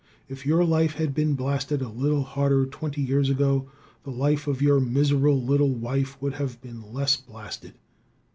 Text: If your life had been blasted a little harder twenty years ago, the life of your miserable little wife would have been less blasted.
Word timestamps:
If 0.27 0.47
your 0.47 0.65
life 0.65 0.93
had 0.95 1.13
been 1.13 1.35
blasted 1.35 1.83
a 1.83 1.87
little 1.87 2.23
harder 2.23 2.65
twenty 2.65 3.03
years 3.03 3.29
ago, 3.29 3.69
the 4.03 4.09
life 4.09 4.47
of 4.47 4.59
your 4.59 4.79
miserable 4.79 5.39
little 5.43 5.75
wife 5.75 6.19
would 6.19 6.33
have 6.33 6.59
been 6.59 6.91
less 6.91 7.17
blasted. 7.17 7.75